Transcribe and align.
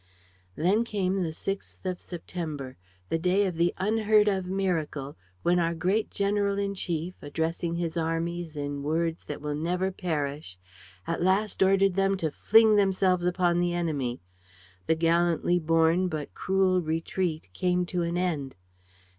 Then 0.55 0.83
came 0.83 1.21
the 1.21 1.29
6th 1.29 1.85
of 1.85 1.99
September, 1.99 2.75
the 3.09 3.19
day 3.19 3.45
of 3.45 3.55
the 3.57 3.71
unheard 3.77 4.27
of 4.27 4.47
miracle 4.47 5.15
when 5.43 5.59
our 5.59 5.75
great 5.75 6.09
general 6.09 6.57
in 6.57 6.73
chief, 6.73 7.13
addressing 7.21 7.75
his 7.75 7.97
armies 7.97 8.55
in 8.55 8.81
words 8.81 9.25
that 9.25 9.41
will 9.41 9.53
never 9.53 9.91
perish, 9.91 10.57
at 11.05 11.21
last 11.21 11.61
ordered 11.61 11.93
them 11.93 12.17
to 12.17 12.31
fling 12.31 12.77
themselves 12.77 13.27
upon 13.27 13.59
the 13.59 13.75
enemy. 13.75 14.19
The 14.87 14.95
gallantly 14.95 15.59
borne 15.59 16.07
but 16.07 16.33
cruel 16.33 16.81
retreat 16.81 17.49
came 17.53 17.85
to 17.85 18.01
an 18.01 18.17
end. 18.17 18.55